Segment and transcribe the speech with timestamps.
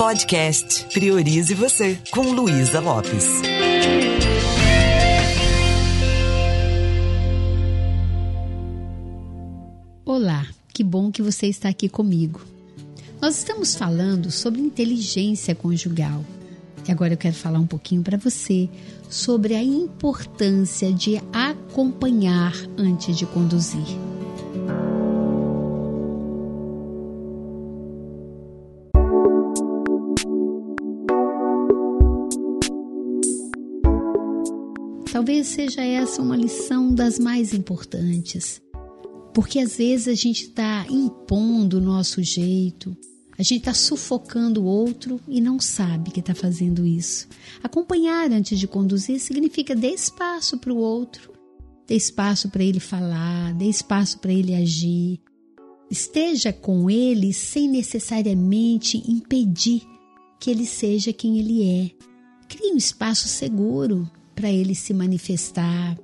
[0.00, 3.26] Podcast Priorize Você, com Luísa Lopes.
[10.02, 12.40] Olá, que bom que você está aqui comigo.
[13.20, 16.24] Nós estamos falando sobre inteligência conjugal.
[16.88, 18.70] E agora eu quero falar um pouquinho para você
[19.10, 24.09] sobre a importância de acompanhar antes de conduzir.
[35.20, 38.58] Talvez seja essa uma lição das mais importantes,
[39.34, 42.96] porque às vezes a gente está impondo o nosso jeito,
[43.36, 47.28] a gente está sufocando o outro e não sabe que está fazendo isso.
[47.62, 51.34] Acompanhar antes de conduzir significa dar espaço para o outro,
[51.86, 55.20] dar espaço para ele falar, dar espaço para ele agir.
[55.90, 59.82] Esteja com ele sem necessariamente impedir
[60.40, 61.90] que ele seja quem ele é.
[62.48, 64.10] Crie um espaço seguro
[64.40, 65.98] para ele se manifestar.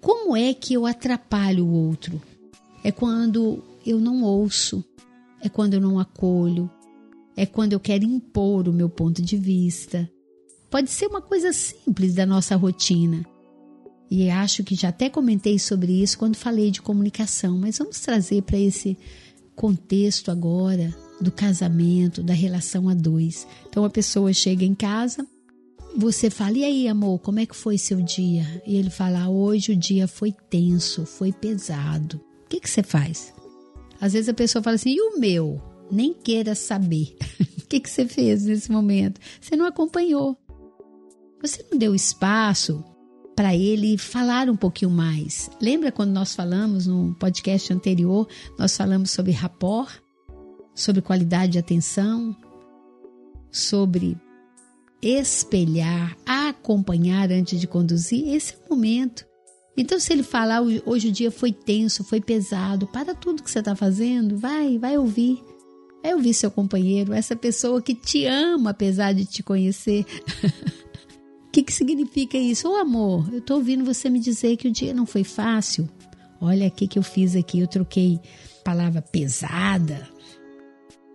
[0.00, 2.22] Como é que eu atrapalho o outro?
[2.84, 4.84] É quando eu não ouço,
[5.42, 6.70] é quando eu não acolho,
[7.36, 10.08] é quando eu quero impor o meu ponto de vista.
[10.70, 13.26] Pode ser uma coisa simples da nossa rotina.
[14.08, 18.42] E acho que já até comentei sobre isso quando falei de comunicação, mas vamos trazer
[18.42, 18.96] para esse
[19.56, 23.48] contexto agora do casamento, da relação a dois.
[23.68, 25.26] Então a pessoa chega em casa,
[26.00, 28.62] você fala, e aí, amor, como é que foi seu dia?
[28.64, 32.18] E ele fala, hoje o dia foi tenso, foi pesado.
[32.44, 33.34] O que, que você faz?
[34.00, 35.60] Às vezes a pessoa fala assim, e o meu?
[35.90, 37.16] Nem queira saber.
[37.64, 39.20] o que, que você fez nesse momento?
[39.40, 40.38] Você não acompanhou.
[41.42, 42.84] Você não deu espaço
[43.34, 45.50] para ele falar um pouquinho mais.
[45.60, 50.00] Lembra quando nós falamos no podcast anterior, nós falamos sobre rapport,
[50.76, 52.36] sobre qualidade de atenção,
[53.50, 54.16] sobre
[55.00, 59.26] espelhar, acompanhar antes de conduzir, esse é o momento.
[59.76, 63.60] Então, se ele falar hoje o dia foi tenso, foi pesado, para tudo que você
[63.60, 65.40] está fazendo, vai, vai ouvir.
[66.02, 70.04] Vai ouvir seu companheiro, essa pessoa que te ama apesar de te conhecer.
[71.46, 72.68] O que, que significa isso?
[72.68, 75.88] Ô amor, eu estou ouvindo você me dizer que o dia não foi fácil.
[76.40, 78.20] Olha o que, que eu fiz aqui, eu troquei
[78.64, 80.08] palavra pesada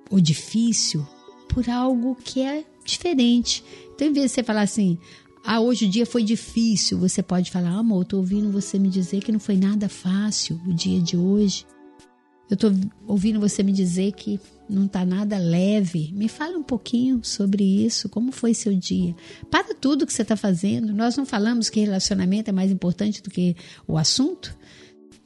[0.10, 1.06] ou difícil
[1.48, 3.64] por algo que é diferente.
[3.94, 4.98] Então, em vez de você falar assim,
[5.46, 8.90] ah, hoje o dia foi difícil, você pode falar, amor, eu tô ouvindo você me
[8.90, 11.66] dizer que não foi nada fácil o dia de hoje.
[12.50, 12.72] Eu tô
[13.08, 14.40] ouvindo você me dizer que
[14.70, 16.12] não tá nada leve.
[16.14, 19.16] Me fale um pouquinho sobre isso, como foi seu dia.
[19.50, 20.94] Para tudo que você está fazendo.
[20.94, 23.56] Nós não falamos que relacionamento é mais importante do que
[23.88, 24.56] o assunto?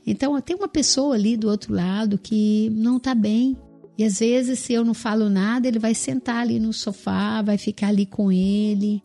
[0.05, 3.57] Então, tem uma pessoa ali do outro lado que não está bem,
[3.97, 7.57] e às vezes, se eu não falo nada, ele vai sentar ali no sofá, vai
[7.57, 9.01] ficar ali com ele,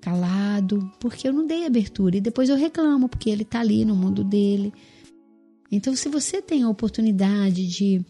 [0.00, 2.16] calado, porque eu não dei abertura.
[2.16, 4.72] E depois eu reclamo, porque ele está ali no mundo dele.
[5.70, 8.04] Então, se você tem a oportunidade de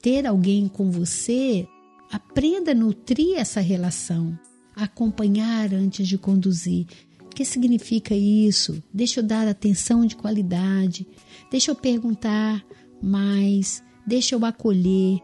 [0.00, 1.66] ter alguém com você,
[2.08, 4.38] aprenda a nutrir essa relação,
[4.76, 6.86] acompanhar antes de conduzir.
[7.20, 8.80] O que significa isso?
[8.94, 11.04] Deixa eu dar atenção de qualidade,
[11.50, 12.64] deixa eu perguntar
[13.02, 15.18] mais, deixa eu acolher,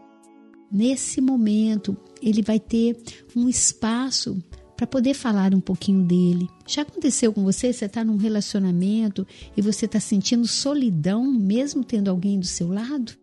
[0.71, 2.97] nesse momento, ele vai ter
[3.35, 4.41] um espaço
[4.75, 6.47] para poder falar um pouquinho dele.
[6.67, 7.73] Já aconteceu com você?
[7.73, 13.13] Você está num relacionamento e você está sentindo solidão, mesmo tendo alguém do seu lado?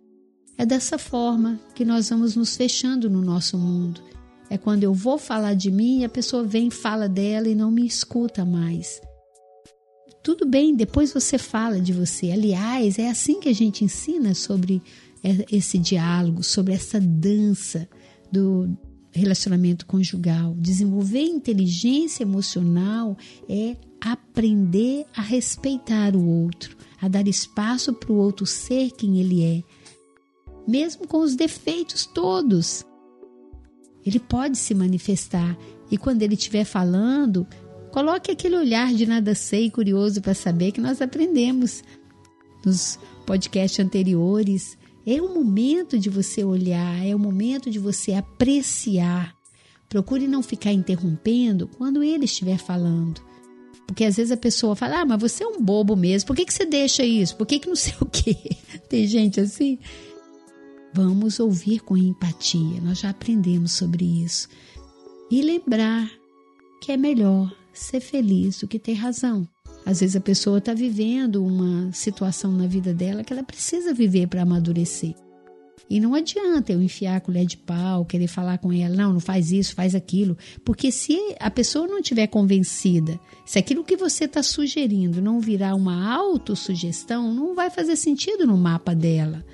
[0.59, 4.03] É dessa forma que nós vamos nos fechando no nosso mundo.
[4.51, 7.87] É quando eu vou falar de mim a pessoa vem, fala dela e não me
[7.87, 9.01] escuta mais.
[10.23, 12.31] Tudo bem, depois você fala de você.
[12.31, 14.81] Aliás, é assim que a gente ensina sobre
[15.51, 17.89] esse diálogo, sobre essa dança
[18.31, 18.77] do
[19.11, 20.55] relacionamento conjugal.
[20.59, 23.17] Desenvolver inteligência emocional
[23.49, 29.43] é aprender a respeitar o outro, a dar espaço para o outro ser quem ele
[29.43, 29.63] é,
[30.69, 32.85] mesmo com os defeitos todos.
[34.05, 35.57] Ele pode se manifestar
[35.91, 37.47] e quando ele estiver falando,
[37.93, 41.83] coloque aquele olhar de nada sei curioso para saber que nós aprendemos
[42.65, 49.35] nos podcasts anteriores é o momento de você olhar, é o momento de você apreciar.
[49.89, 53.21] Procure não ficar interrompendo quando ele estiver falando.
[53.87, 56.45] Porque às vezes a pessoa fala, ah, mas você é um bobo mesmo, por que,
[56.45, 57.37] que você deixa isso?
[57.37, 58.37] Por que, que não sei o quê?
[58.89, 59.79] Tem gente assim.
[60.93, 64.49] Vamos ouvir com empatia, nós já aprendemos sobre isso.
[65.31, 66.11] E lembrar
[66.81, 69.49] que é melhor ser feliz do que ter razão.
[69.85, 74.27] Às vezes a pessoa está vivendo uma situação na vida dela que ela precisa viver
[74.29, 75.15] para amadurecer.
[75.89, 79.21] E não adianta eu enfiar a colher de pau, querer falar com ela, não, não
[79.21, 80.37] faz isso, faz aquilo.
[80.65, 85.75] Porque se a pessoa não estiver convencida, se aquilo que você está sugerindo não virar
[85.75, 89.45] uma autossugestão, não vai fazer sentido no mapa dela.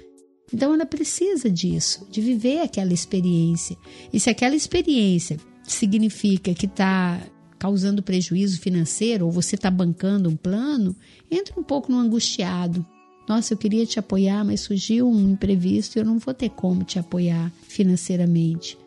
[0.53, 3.76] Então ela precisa disso, de viver aquela experiência.
[4.12, 7.21] E se aquela experiência significa que está
[7.61, 10.97] causando prejuízo financeiro ou você está bancando um plano,
[11.31, 12.85] entra um pouco no angustiado.
[13.29, 16.83] Nossa, eu queria te apoiar, mas surgiu um imprevisto e eu não vou ter como
[16.83, 18.79] te apoiar financeiramente.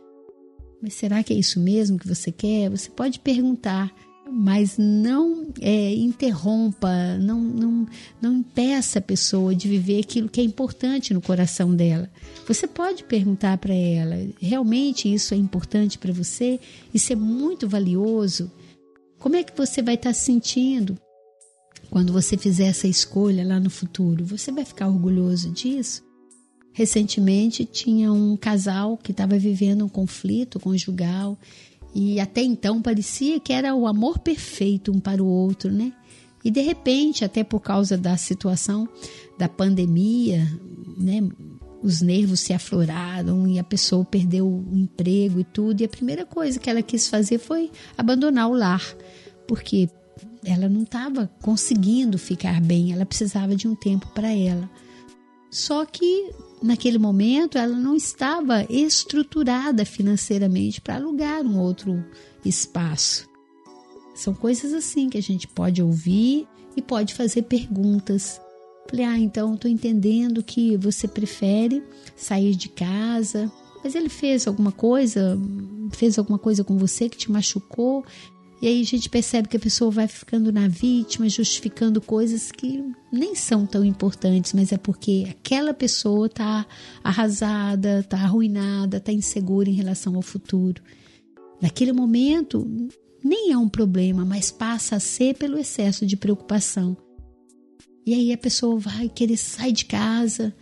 [0.82, 2.70] Mas será que é isso mesmo que você quer?
[2.72, 3.94] Você pode perguntar,
[4.30, 7.88] mas não é, interrompa, não, não,
[8.20, 12.10] não impeça a pessoa de viver aquilo que é importante no coração dela.
[12.48, 16.60] Você pode perguntar para ela: realmente isso é importante para você?
[16.92, 18.52] Isso é muito valioso?
[19.24, 21.00] Como é que você vai estar tá se sentindo
[21.90, 24.26] quando você fizer essa escolha lá no futuro?
[24.26, 26.04] Você vai ficar orgulhoso disso?
[26.74, 31.40] Recentemente tinha um casal que estava vivendo um conflito conjugal
[31.96, 35.94] e até então parecia que era o amor perfeito um para o outro, né?
[36.44, 38.86] E de repente, até por causa da situação
[39.40, 40.46] da pandemia,
[40.98, 41.22] né,
[41.84, 45.82] os nervos se afloraram e a pessoa perdeu o emprego e tudo.
[45.82, 48.82] E a primeira coisa que ela quis fazer foi abandonar o lar,
[49.48, 49.90] porque
[50.46, 54.70] ela não estava conseguindo ficar bem, ela precisava de um tempo para ela.
[55.52, 56.32] Só que
[56.62, 62.04] naquele momento ela não estava estruturada financeiramente para alugar um outro
[62.44, 63.30] espaço.
[64.16, 68.40] São coisas assim que a gente pode ouvir e pode fazer perguntas
[68.90, 71.84] Falei, ah, então estou entendendo que você prefere
[72.16, 73.52] sair de casa,
[73.84, 75.38] mas ele fez alguma coisa,
[75.92, 78.06] fez alguma coisa com você que te machucou,
[78.64, 82.82] e aí a gente percebe que a pessoa vai ficando na vítima, justificando coisas que
[83.12, 86.66] nem são tão importantes, mas é porque aquela pessoa está
[87.04, 90.82] arrasada, está arruinada, está insegura em relação ao futuro.
[91.62, 92.66] Naquele momento,
[93.22, 96.96] nem é um problema, mas passa a ser pelo excesso de preocupação.
[98.06, 100.54] E aí a pessoa vai querer sair de casa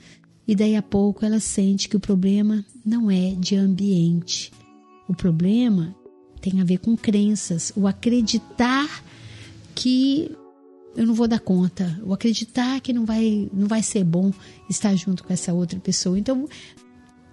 [0.48, 4.52] e daí a pouco ela sente que o problema não é de ambiente.
[5.08, 5.96] O problema
[6.40, 9.04] tem a ver com crenças, o acreditar
[9.76, 10.32] que
[10.96, 14.32] eu não vou dar conta, o acreditar que não vai não vai ser bom
[14.70, 16.20] estar junto com essa outra pessoa.
[16.20, 16.48] Então,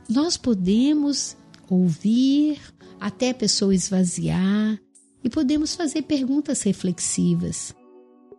[0.08, 1.36] nós podemos
[1.68, 2.58] ouvir
[3.00, 4.78] até a pessoa esvaziar
[5.22, 7.74] e podemos fazer perguntas reflexivas.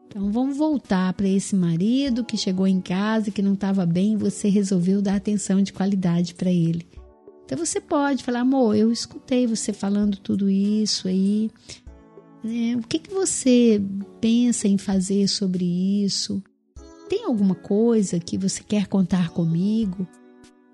[0.09, 4.13] Então vamos voltar para esse marido que chegou em casa e que não estava bem,
[4.13, 6.83] e você resolveu dar atenção de qualidade para ele.
[7.45, 11.51] Então você pode falar, amor, eu escutei você falando tudo isso aí.
[12.43, 13.79] É, o que, que você
[14.19, 16.41] pensa em fazer sobre isso?
[17.07, 20.07] Tem alguma coisa que você quer contar comigo?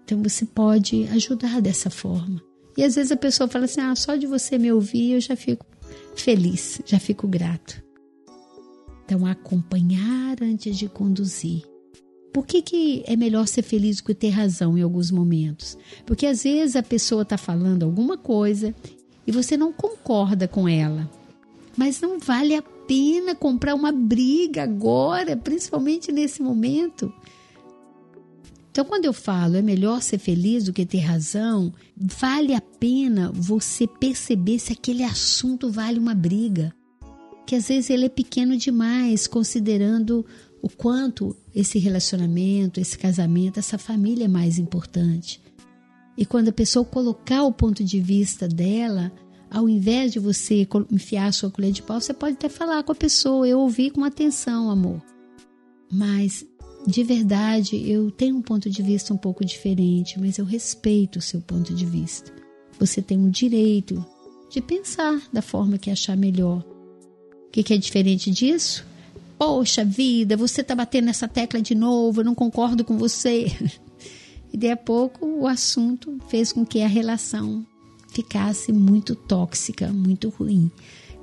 [0.05, 2.41] Então você pode ajudar dessa forma.
[2.77, 5.35] E às vezes a pessoa fala assim: ah, só de você me ouvir eu já
[5.35, 5.65] fico
[6.15, 7.84] feliz, já fico grato.
[9.05, 11.63] Então, acompanhar antes de conduzir.
[12.33, 15.77] Por que, que é melhor ser feliz do que ter razão em alguns momentos?
[16.05, 18.75] Porque às vezes a pessoa está falando alguma coisa
[19.25, 21.09] e você não concorda com ela.
[21.77, 27.13] Mas não vale a pena comprar uma briga agora, principalmente nesse momento.
[28.71, 33.31] Então, quando eu falo é melhor ser feliz do que ter razão, vale a pena
[33.33, 36.75] você perceber se aquele assunto vale uma briga
[37.45, 40.25] que às vezes ele é pequeno demais, considerando
[40.61, 45.41] o quanto esse relacionamento, esse casamento, essa família é mais importante.
[46.17, 49.11] E quando a pessoa colocar o ponto de vista dela,
[49.49, 52.91] ao invés de você enfiar a sua colher de pau, você pode até falar com
[52.91, 55.01] a pessoa, eu ouvi com atenção, amor.
[55.91, 56.45] Mas
[56.87, 61.21] de verdade, eu tenho um ponto de vista um pouco diferente, mas eu respeito o
[61.21, 62.31] seu ponto de vista.
[62.79, 64.05] Você tem o direito
[64.51, 66.63] de pensar da forma que achar melhor
[67.55, 68.85] que, que é diferente disso?
[69.37, 73.47] Poxa vida, você está batendo nessa tecla de novo, eu não concordo com você.
[74.53, 77.65] E de a pouco o assunto fez com que a relação
[78.13, 80.71] ficasse muito tóxica, muito ruim,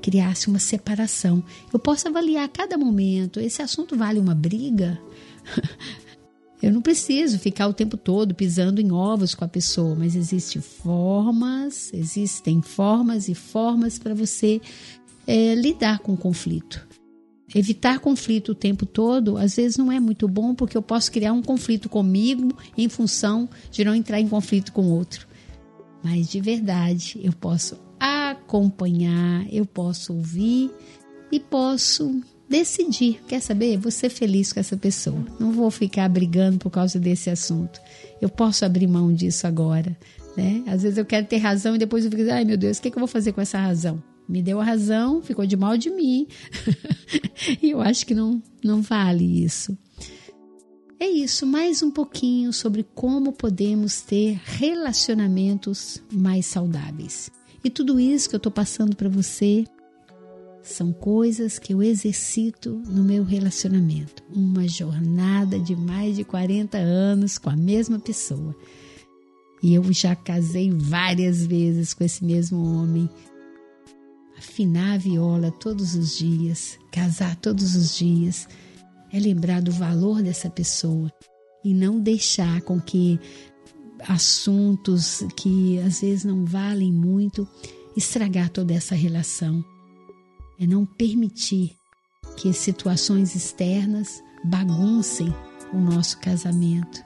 [0.02, 1.42] criasse uma separação.
[1.72, 5.00] Eu posso avaliar a cada momento: esse assunto vale uma briga?
[6.62, 10.60] Eu não preciso ficar o tempo todo pisando em ovos com a pessoa, mas existem
[10.60, 14.60] formas, existem formas e formas para você
[15.26, 16.86] é, lidar com o conflito.
[17.54, 21.32] Evitar conflito o tempo todo, às vezes não é muito bom, porque eu posso criar
[21.32, 25.26] um conflito comigo em função de não entrar em conflito com outro.
[26.02, 30.70] Mas de verdade, eu posso acompanhar, eu posso ouvir
[31.30, 33.76] e posso decidir, quer saber?
[33.76, 35.24] Vou ser feliz com essa pessoa.
[35.38, 37.80] Não vou ficar brigando por causa desse assunto.
[38.20, 39.96] Eu posso abrir mão disso agora.
[40.36, 40.62] Né?
[40.66, 42.90] Às vezes eu quero ter razão e depois eu fico, ai meu Deus, o que,
[42.90, 44.02] que eu vou fazer com essa razão?
[44.32, 46.26] Me deu a razão, ficou de mal de mim.
[47.60, 49.76] e eu acho que não, não vale isso.
[50.98, 57.30] É isso, mais um pouquinho sobre como podemos ter relacionamentos mais saudáveis.
[57.62, 59.66] E tudo isso que eu estou passando para você
[60.62, 64.22] são coisas que eu exercito no meu relacionamento.
[64.34, 68.56] Uma jornada de mais de 40 anos com a mesma pessoa.
[69.62, 73.10] E eu já casei várias vezes com esse mesmo homem.
[74.42, 78.48] Afinar a viola todos os dias, casar todos os dias,
[79.12, 81.12] é lembrar do valor dessa pessoa
[81.64, 83.20] e não deixar com que
[84.08, 87.46] assuntos que às vezes não valem muito
[87.96, 89.64] estragar toda essa relação
[90.58, 91.76] é não permitir
[92.36, 95.32] que situações externas baguncem
[95.72, 97.00] o nosso casamento.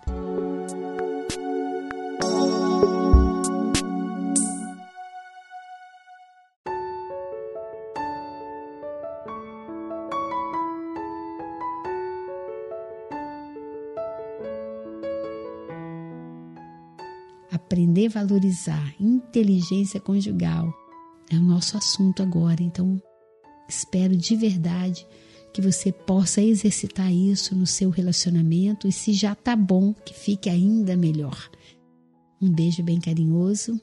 [17.56, 20.70] Aprender a valorizar inteligência conjugal
[21.30, 23.00] é o nosso assunto agora, então
[23.68, 25.06] Espero de verdade
[25.52, 30.48] que você possa exercitar isso no seu relacionamento e se já tá bom, que fique
[30.48, 31.50] ainda melhor.
[32.40, 33.80] Um beijo bem carinhoso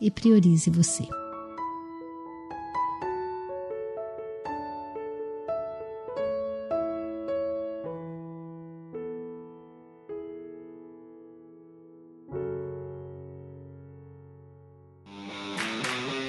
[0.00, 1.06] e priorize você.